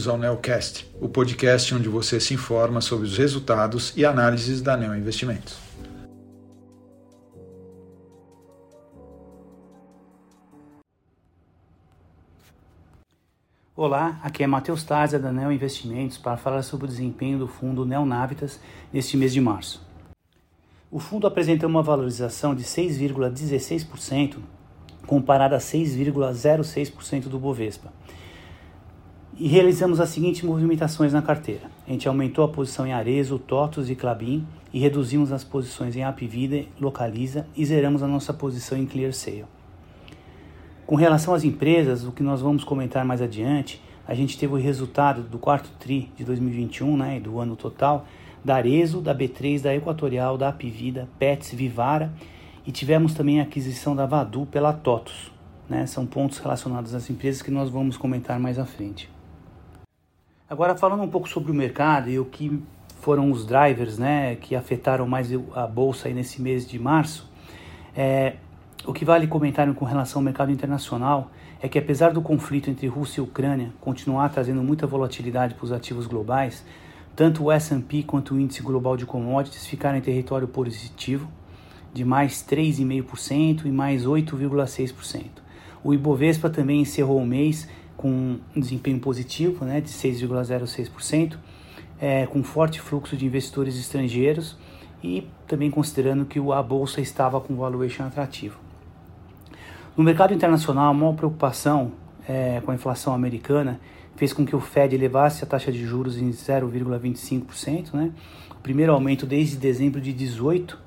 [0.00, 4.76] bem-vindos ao Neocast, o podcast onde você se informa sobre os resultados e análises da
[4.76, 5.58] Neo Investimentos.
[13.76, 17.84] Olá, aqui é Matheus Tazia da Neo Investimentos para falar sobre o desempenho do fundo
[17.84, 18.58] Neonavitas
[18.92, 19.86] neste mês de março.
[20.90, 24.38] O fundo apresentou uma valorização de 6,16%
[25.06, 27.92] comparada a 6,06% do Bovespa
[29.40, 31.62] e realizamos as seguintes movimentações na carteira.
[31.88, 36.04] A gente aumentou a posição em Arezo, Totos e Clabin e reduzimos as posições em
[36.04, 39.46] Apvida, Localiza e zeramos a nossa posição em Clear Sale.
[40.86, 44.58] Com relação às empresas, o que nós vamos comentar mais adiante, a gente teve o
[44.58, 48.04] resultado do quarto TRI de 2021, né, do ano total,
[48.44, 52.12] da Arezo, da B3, da Equatorial, da Apvida, Pets, Vivara
[52.66, 55.32] e tivemos também a aquisição da Vadu pela Totos.
[55.66, 59.08] Né, são pontos relacionados às empresas que nós vamos comentar mais à frente.
[60.50, 62.60] Agora falando um pouco sobre o mercado e o que
[63.00, 67.30] foram os drivers, né, que afetaram mais a bolsa aí nesse mês de março,
[67.96, 68.34] é,
[68.84, 71.30] o que vale comentar com relação ao mercado internacional
[71.62, 75.70] é que apesar do conflito entre Rússia e Ucrânia continuar trazendo muita volatilidade para os
[75.70, 76.64] ativos globais,
[77.14, 81.30] tanto o S&P quanto o índice global de commodities ficaram em território positivo
[81.94, 85.26] de mais 3,5% e mais 8,6%.
[85.84, 87.68] O Ibovespa também encerrou o mês
[88.00, 91.36] com um desempenho positivo né, de 6,06%,
[92.00, 94.56] é, com forte fluxo de investidores estrangeiros
[95.04, 98.58] e também considerando que a bolsa estava com valuation atrativo.
[99.94, 101.92] No mercado internacional, a maior preocupação
[102.26, 103.78] é, com a inflação americana
[104.16, 108.12] fez com que o Fed elevasse a taxa de juros em 0,25%, né?
[108.50, 110.78] o primeiro aumento desde dezembro de 18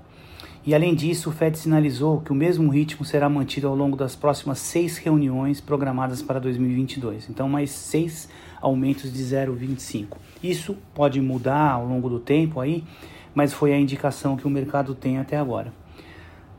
[0.65, 4.15] e além disso, o Fed sinalizou que o mesmo ritmo será mantido ao longo das
[4.15, 7.29] próximas seis reuniões programadas para 2022.
[7.29, 8.29] Então, mais seis
[8.61, 10.17] aumentos de 0,25.
[10.41, 12.83] Isso pode mudar ao longo do tempo aí,
[13.35, 15.73] mas foi a indicação que o mercado tem até agora.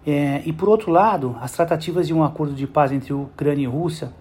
[0.06, 3.67] É, e por outro lado, as tratativas de um acordo de paz entre Ucrânia e
[3.67, 4.12] Rússia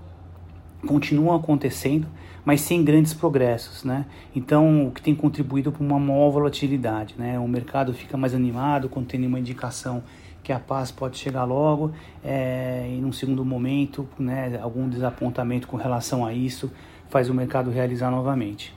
[0.88, 2.08] continuam acontecendo
[2.46, 4.06] mas sem grandes progressos, né?
[4.36, 7.40] Então, o que tem contribuído para uma maior volatilidade, né?
[7.40, 10.04] O mercado fica mais animado quando tem uma indicação
[10.44, 15.78] que a paz pode chegar logo é, e num segundo momento, né, algum desapontamento com
[15.78, 16.70] relação a isso
[17.10, 18.76] faz o mercado realizar novamente.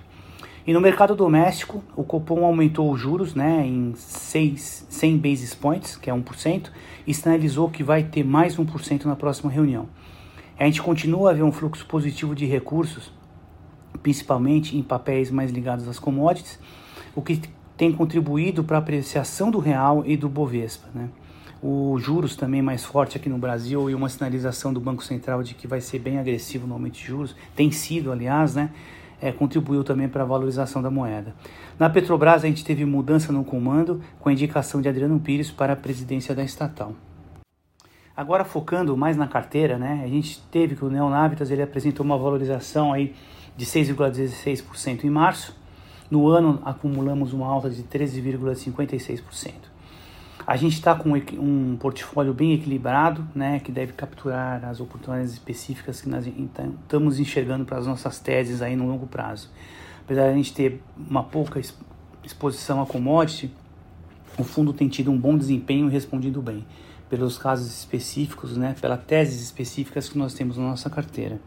[0.65, 5.97] E no mercado doméstico, o Copom aumentou os juros né, em 6, 100 basis points,
[5.97, 6.71] que é 1%,
[7.05, 9.89] e sinalizou que vai ter mais 1% na próxima reunião.
[10.59, 13.13] A gente continua a ver um fluxo positivo de recursos
[14.07, 16.61] principalmente em papéis mais ligados às commodities,
[17.13, 17.41] o que
[17.77, 20.89] tem contribuído para a apreciação do real e do Bovespa.
[20.95, 21.09] Né?
[21.61, 25.55] O juros também mais forte aqui no Brasil e uma sinalização do Banco Central de
[25.55, 28.71] que vai ser bem agressivo no aumento de juros, tem sido, aliás, né?
[29.21, 31.35] É, contribuiu também para a valorização da moeda.
[31.79, 35.73] Na Petrobras, a gente teve mudança no comando com a indicação de Adriano Pires para
[35.73, 36.95] a presidência da estatal.
[38.17, 42.17] Agora focando mais na carteira, né, a gente teve que o Neonavitas ele apresentou uma
[42.17, 43.15] valorização aí
[43.57, 45.55] de 6,16% em março.
[46.11, 49.53] No ano, acumulamos uma alta de 13,56%.
[50.47, 56.01] A gente está com um portfólio bem equilibrado, né, que deve capturar as oportunidades específicas
[56.01, 59.51] que nós estamos enxergando para as nossas teses aí no longo prazo.
[60.05, 61.61] Apesar de a gente ter uma pouca
[62.25, 63.51] exposição a commodity,
[64.39, 66.65] o fundo tem tido um bom desempenho e respondido bem,
[67.09, 71.41] pelos casos específicos, né, pelas teses específicas que nós temos na nossa carteira.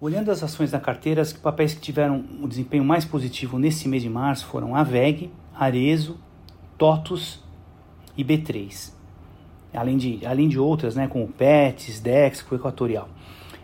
[0.00, 4.02] Olhando as ações da carteira, os papéis que tiveram um desempenho mais positivo nesse mês
[4.02, 6.18] de março foram a VEG, Arezo,
[6.76, 7.40] TOTUS
[8.16, 8.92] e B3.
[9.72, 13.08] Além de, além de outras, né, como PETS, Dexco, Equatorial.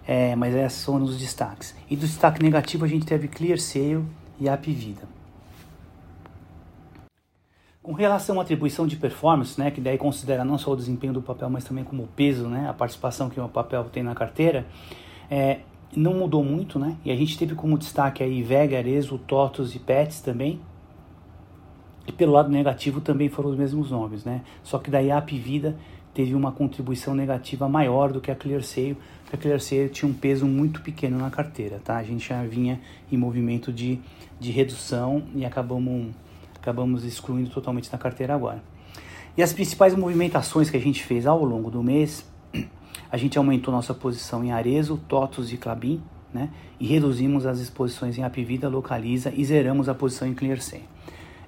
[0.06, 1.74] É, mas essas são os destaques.
[1.90, 4.04] E do destaque negativo a gente teve Clear Sale
[4.40, 5.17] e Apvida.
[7.88, 11.22] Com relação à atribuição de performance, né, que daí considera não só o desempenho do
[11.22, 14.66] papel, mas também como o peso, né, a participação que o papel tem na carteira,
[15.30, 15.60] é,
[15.96, 16.98] não mudou muito, né?
[17.02, 20.60] E a gente teve como destaque aí Vega, Arezo, Totos e Pets também.
[22.06, 24.42] E pelo lado negativo também foram os mesmos nomes, né?
[24.62, 25.74] Só que daí a Apvida
[26.12, 30.44] teve uma contribuição negativa maior do que a ClearSale, porque a ClearSale tinha um peso
[30.44, 31.96] muito pequeno na carteira, tá?
[31.96, 32.78] A gente já vinha
[33.10, 33.98] em movimento de,
[34.38, 36.12] de redução e acabamos,
[36.68, 38.62] acabamos excluindo totalmente da carteira agora.
[39.36, 42.24] E as principais movimentações que a gente fez ao longo do mês
[43.10, 46.50] a gente aumentou nossa posição em Arezo, Totos e Clabin, né?
[46.78, 50.82] E reduzimos as exposições em Apivida, Localiza e zeramos a posição em Clearsen.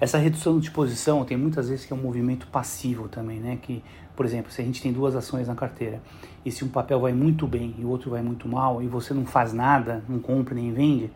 [0.01, 3.59] Essa redução de posição tem muitas vezes que é um movimento passivo também, né?
[3.61, 3.83] Que
[4.21, 5.99] por exemplo, se a gente tem duas ações na carteira
[6.45, 9.15] e se um papel vai muito bem e o outro vai muito mal e você
[9.15, 11.11] não faz nada, não compra nem vende,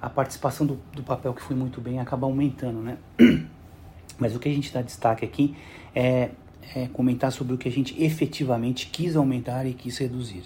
[0.00, 2.96] a participação do, do papel que foi muito bem acaba aumentando, né?
[4.18, 5.54] Mas o que a gente dá destaque aqui
[5.94, 6.30] é,
[6.74, 10.44] é comentar sobre o que a gente efetivamente quis aumentar e quis reduzir.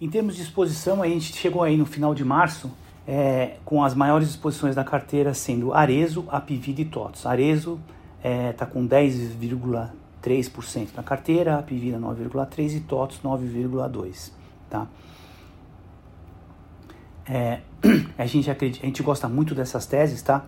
[0.00, 2.70] Em termos de exposição, a gente chegou aí no final de março
[3.06, 7.26] é, com as maiores exposições da carteira sendo Arezo, Apivida e TOTS.
[7.26, 7.80] Arezo
[8.18, 14.30] está é, tá com 10,3% na carteira, Apivida 9,3% e TOTS 9,2%.
[14.70, 14.86] Tá?
[17.26, 17.60] É,
[18.18, 20.44] a, gente acredita, a gente gosta muito dessas teses, tá?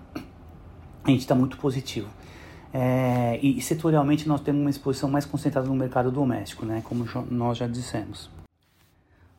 [1.05, 2.09] A gente está muito positivo.
[2.73, 6.83] É, e, e setorialmente nós temos uma exposição mais concentrada no mercado doméstico, né?
[6.85, 8.31] Como nós já dissemos.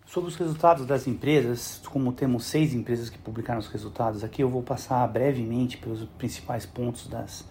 [0.05, 4.49] Sobre os resultados das empresas, como temos seis empresas que publicaram os resultados aqui, eu
[4.49, 7.43] vou passar brevemente pelos principais pontos das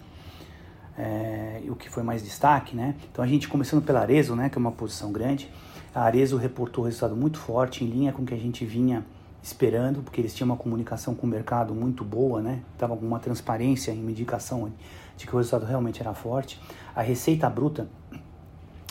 [0.97, 2.95] é, o que foi mais destaque, né?
[3.11, 5.49] Então a gente começando pela Arezo, né, que é uma posição grande.
[5.93, 9.05] A Arezo reportou resultado muito forte, em linha com o que a gente vinha
[9.47, 12.61] esperando, porque eles tinham uma comunicação com o mercado muito boa, né?
[12.77, 14.71] Tava com uma transparência em indicação
[15.15, 16.59] de que o resultado realmente era forte.
[16.95, 17.87] A receita bruta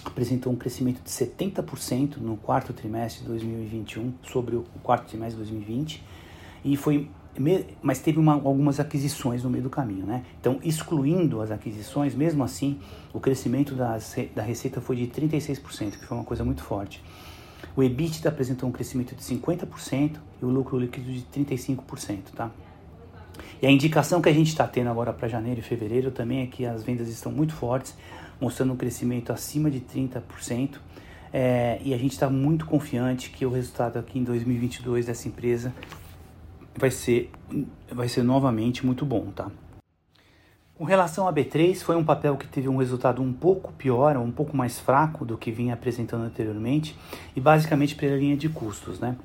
[0.05, 5.51] apresentou um crescimento de 70% no quarto trimestre de 2021 sobre o quarto trimestre de
[5.51, 6.03] 2020
[6.65, 7.11] e foi
[7.83, 10.25] mas teve uma, algumas aquisições no meio do caminho, né?
[10.41, 12.81] Então, excluindo as aquisições, mesmo assim,
[13.13, 17.05] o crescimento das, da receita foi de 36%, que foi uma coisa muito forte.
[17.77, 22.51] O EBITDA apresentou um crescimento de 50% e o lucro líquido de 35%, tá?
[23.61, 26.47] E a indicação que a gente está tendo agora para janeiro e fevereiro também é
[26.47, 27.95] que as vendas estão muito fortes,
[28.41, 30.79] mostrando um crescimento acima de 30%.
[31.33, 35.75] É, e a gente está muito confiante que o resultado aqui em 2022 dessa empresa
[36.79, 37.31] vai ser,
[37.91, 39.51] vai ser novamente muito bom, tá?
[40.79, 44.31] Com relação a B3, foi um papel que teve um resultado um pouco pior, um
[44.31, 46.95] pouco mais fraco do que vinha apresentando anteriormente,
[47.35, 49.17] e basicamente pela linha de custos, né?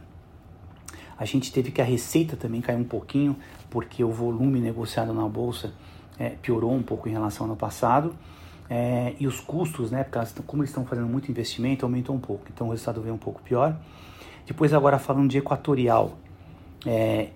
[1.17, 3.35] A gente teve que a receita também cair um pouquinho,
[3.69, 5.73] porque o volume negociado na bolsa
[6.17, 8.15] é, piorou um pouco em relação ao ano passado,
[8.69, 12.45] é, e os custos, né, porque como eles estão fazendo muito investimento, aumentou um pouco.
[12.49, 13.75] Então o resultado veio um pouco pior.
[14.47, 16.17] Depois agora falando de Equatorial,
[16.85, 17.31] é,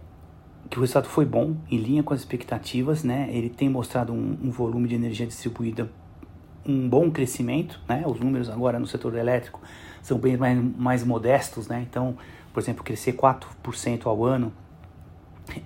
[0.69, 3.29] que o resultado foi bom, em linha com as expectativas, né?
[3.31, 5.89] Ele tem mostrado um, um volume de energia distribuída,
[6.65, 8.03] um bom crescimento, né?
[8.05, 9.61] Os números agora no setor elétrico
[10.01, 11.85] são bem mais, mais modestos, né?
[11.89, 12.17] Então,
[12.53, 14.51] por exemplo, crescer 4% ao ano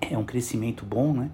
[0.00, 1.30] é um crescimento bom, né?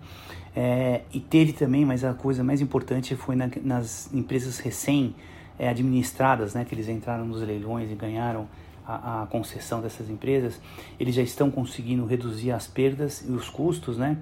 [0.55, 5.15] É, e teve também, mas a coisa mais importante foi na, nas empresas recém
[5.59, 8.49] é, administradas, né, que eles entraram nos leilões e ganharam
[8.87, 10.61] a, a, concessão dessas empresas,
[10.99, 14.19] eles já estão conseguindo reduzir as perdas e os custos, né?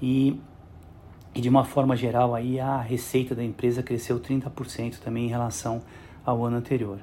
[0.00, 0.40] E,
[1.34, 5.82] e de uma forma geral aí a receita da empresa cresceu 30% também em relação
[6.24, 6.98] ao ano anterior.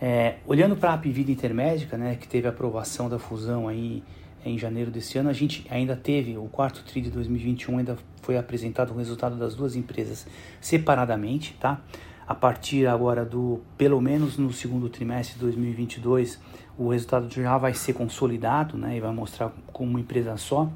[0.00, 4.02] É, olhando para a Apivida Intermédica, né, que teve a aprovação da fusão aí
[4.44, 8.36] em janeiro desse ano, a gente ainda teve, o quarto TRI de 2021 ainda foi
[8.36, 10.26] apresentado o resultado das duas empresas
[10.60, 11.80] separadamente, tá?
[12.26, 16.40] A partir agora do, pelo menos no segundo trimestre de 2022,
[16.78, 18.96] o resultado já vai ser consolidado, né?
[18.96, 20.70] E vai mostrar como uma empresa só.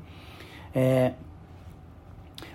[0.74, 1.14] É,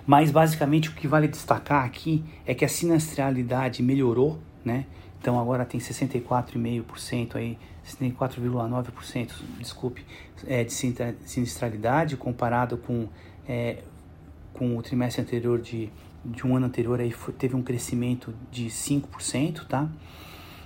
[0.05, 4.85] mas basicamente o que vale destacar aqui é que a sinistralidade melhorou, né?
[5.19, 10.05] Então agora tem 64,5% aí 64,9%, desculpe,
[10.47, 13.07] é, de sinistralidade comparado com,
[13.47, 13.83] é,
[14.53, 15.89] com o trimestre anterior de,
[16.23, 19.89] de um ano anterior aí foi, teve um crescimento de 5%, tá?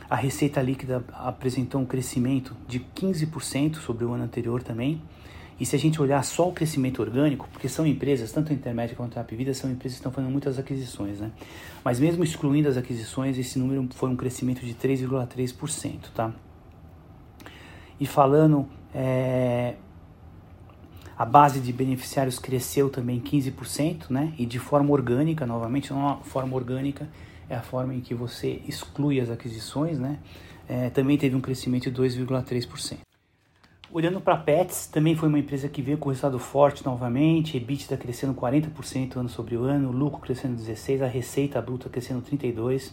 [0.09, 5.01] A receita líquida apresentou um crescimento de 15% sobre o ano anterior também.
[5.59, 8.95] E se a gente olhar só o crescimento orgânico, porque são empresas, tanto a Intermédia
[8.95, 11.31] quanto a Apivida, são empresas que estão fazendo muitas aquisições, né?
[11.83, 16.31] Mas mesmo excluindo as aquisições, esse número foi um crescimento de 3,3%, tá?
[17.99, 19.73] E falando, é,
[21.17, 24.33] a base de beneficiários cresceu também 15%, né?
[24.37, 27.09] E de forma orgânica, novamente, não a forma orgânica
[27.49, 30.19] é a forma em que você exclui as aquisições, né?
[30.69, 32.97] É, também teve um crescimento de 2,3%.
[33.91, 38.33] Olhando para Pets, também foi uma empresa que veio com resultado forte novamente, EBITDA crescendo
[38.33, 42.91] 40% ano sobre ano, lucro crescendo 16%, a receita bruta crescendo 32%.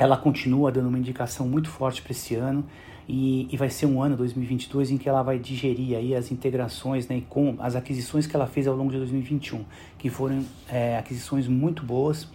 [0.00, 2.64] Ela continua dando uma indicação muito forte para esse ano
[3.06, 7.06] e, e, vai ser um ano 2022 em que ela vai digerir aí as integrações
[7.06, 9.62] né, com as aquisições que ela fez ao longo de 2021,
[9.98, 12.26] que foram é, aquisições muito boas,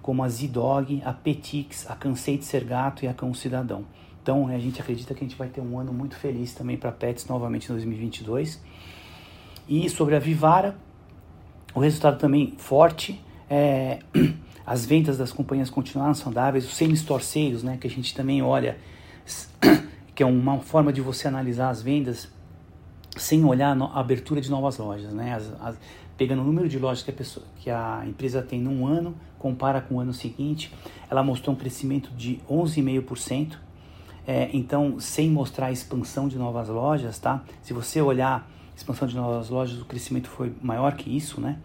[0.00, 3.84] como a Zidog, a Petix, a Cansei de Ser Gato e a Cão Cidadão.
[4.22, 6.92] Então a gente acredita que a gente vai ter um ano muito feliz também para
[6.92, 8.62] Pets novamente em 2022.
[9.68, 10.76] E sobre a Vivara,
[11.74, 13.20] o resultado também forte.
[13.50, 13.98] É,
[14.68, 18.76] as vendas das companhias continuaram saudáveis, os same-store sales, né, que a gente também olha,
[20.14, 22.28] que é uma forma de você analisar as vendas
[23.16, 25.76] sem olhar a abertura de novas lojas, né, as, as,
[26.18, 29.80] pegando o número de lojas que a, pessoa, que a empresa tem num ano, compara
[29.80, 30.70] com o ano seguinte,
[31.10, 33.56] ela mostrou um crescimento de 11,5%,
[34.26, 37.42] é, então sem mostrar a expansão de novas lojas, tá?
[37.62, 38.46] Se você olhar
[38.76, 41.56] expansão de novas lojas, o crescimento foi maior que isso, né?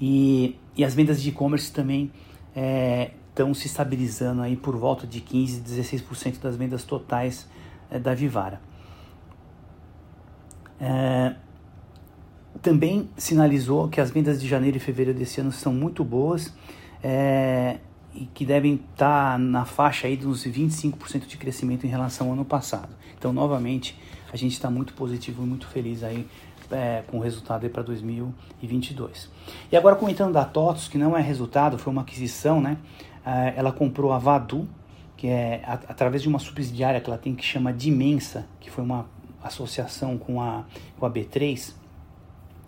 [0.00, 2.10] E, e as vendas de e-commerce também
[2.54, 7.48] estão é, se estabilizando aí por volta de 15, 16% das vendas totais
[7.90, 8.60] é, da Vivara.
[10.80, 11.34] É,
[12.62, 16.52] também sinalizou que as vendas de janeiro e fevereiro desse ano são muito boas
[17.02, 17.78] é,
[18.14, 22.32] e que devem estar tá na faixa aí dos 25% de crescimento em relação ao
[22.32, 22.90] ano passado.
[23.16, 23.98] Então, novamente,
[24.32, 26.26] a gente está muito positivo e muito feliz aí
[26.70, 29.30] é, com resultado para 2022.
[29.70, 32.76] E agora comentando da TOTOS, que não é resultado, foi uma aquisição, né?
[33.24, 34.68] É, ela comprou a Vadu,
[35.16, 39.06] que é através de uma subsidiária que ela tem que chama Dimensa, que foi uma
[39.42, 40.64] associação com a,
[40.98, 41.74] com a B3.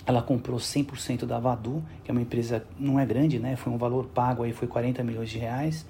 [0.04, 3.56] Ela comprou 100% da Vadu, que é uma empresa, não é grande, né?
[3.56, 5.86] Foi um valor pago aí, foi 40 milhões de reais.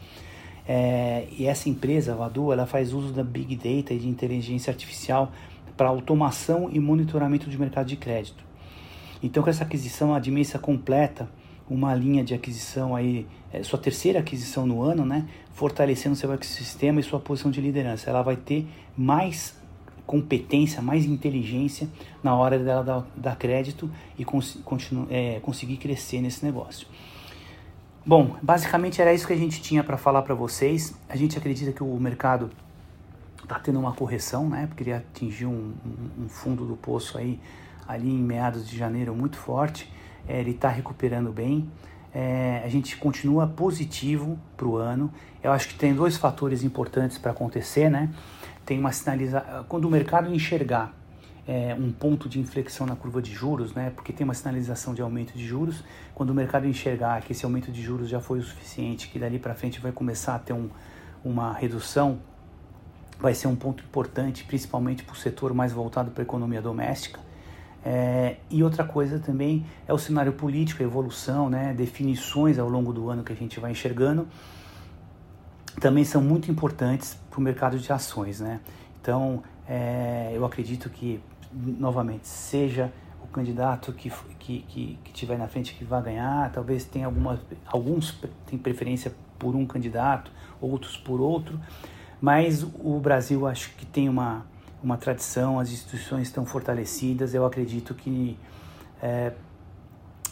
[0.69, 4.71] É, e essa empresa, a Vadu, ela faz uso da Big Data e de inteligência
[4.71, 5.33] artificial
[5.77, 8.45] para automação e monitoramento de mercado de crédito.
[9.23, 11.29] Então, com essa aquisição, a Dimensa completa
[11.69, 17.01] uma linha de aquisição aí, é, sua terceira aquisição no ano, né, fortalecendo seu ecossistema
[17.01, 18.11] e sua posição de liderança.
[18.11, 19.57] Ela vai ter mais
[20.07, 21.89] competência, mais inteligência
[22.23, 26.87] na hora dela dar, dar crédito e cons continu, é, conseguir crescer nesse negócio.
[28.05, 30.95] Bom, basicamente era isso que a gente tinha para falar para vocês.
[31.09, 32.51] A gente acredita que o mercado
[33.43, 34.67] está tendo uma correção, né?
[34.67, 37.41] Porque ele atingiu um, um, um, fundo do poço aí
[37.87, 39.93] ali em meados de janeiro muito forte.
[40.27, 41.69] É, ele está recuperando bem.
[42.15, 45.13] É, a gente continua positivo para o ano.
[45.43, 48.11] Eu acho que tem dois fatores importantes para acontecer, né?
[48.65, 50.95] Tem uma sinalização quando o mercado enxergar
[51.47, 53.91] é, um ponto de inflexão na curva de juros, né?
[53.95, 55.83] Porque tem uma sinalização de aumento de juros.
[56.15, 59.39] Quando o mercado enxergar que esse aumento de juros já foi o suficiente, que dali
[59.39, 60.69] para frente vai começar a ter um,
[61.25, 62.21] uma redução
[63.23, 67.21] vai ser um ponto importante, principalmente para o setor mais voltado para a economia doméstica.
[67.85, 72.93] É, e outra coisa também é o cenário político, a evolução, né, definições ao longo
[72.93, 74.27] do ano que a gente vai enxergando,
[75.81, 78.41] também são muito importantes para o mercado de ações.
[78.41, 78.61] Né?
[79.01, 81.21] Então, é, eu acredito que,
[81.53, 84.11] novamente, seja o candidato que,
[84.41, 87.07] que, que, que tiver na frente que vai ganhar, talvez tenha
[87.67, 91.59] alguns têm preferência por um candidato, outros por outro,
[92.23, 94.47] mas o Brasil acho que tem uma,
[94.81, 97.35] uma tradição, as instituições estão fortalecidas.
[97.35, 98.39] Eu acredito que,
[99.03, 99.33] é,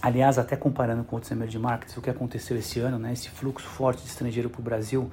[0.00, 3.66] aliás, até comparando com outros emerging markets, o que aconteceu esse ano, né, esse fluxo
[3.66, 5.10] forte de estrangeiro para o Brasil,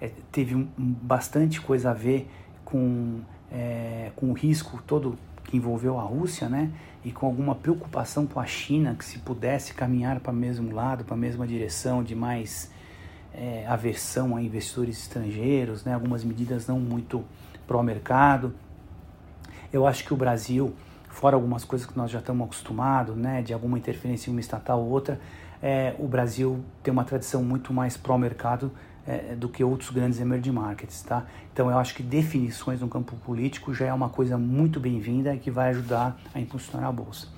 [0.00, 2.30] é, teve um, bastante coisa a ver
[2.64, 6.70] com, é, com o risco todo que envolveu a Rússia, né,
[7.04, 11.02] e com alguma preocupação com a China, que se pudesse caminhar para o mesmo lado,
[11.02, 12.70] para a mesma direção de mais
[13.34, 17.24] é, aversão a investidores estrangeiros, né, algumas medidas não muito
[17.66, 18.54] pró-mercado.
[19.72, 20.74] Eu acho que o Brasil,
[21.08, 24.80] fora algumas coisas que nós já estamos acostumados, né, de alguma interferência em uma estatal
[24.80, 25.20] ou outra,
[25.62, 28.72] é, o Brasil tem uma tradição muito mais pró-mercado
[29.06, 31.26] é, do que outros grandes emerging markets, tá?
[31.52, 35.38] Então eu acho que definições no campo político já é uma coisa muito bem-vinda e
[35.38, 37.28] que vai ajudar a impulsionar a bolsa.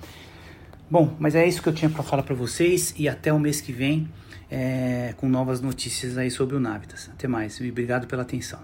[0.93, 3.59] Bom, mas é isso que eu tinha para falar para vocês e até o mês
[3.59, 4.07] que vem
[4.51, 7.09] é, com novas notícias aí sobre o Navitas.
[7.11, 8.59] Até mais e obrigado pela atenção.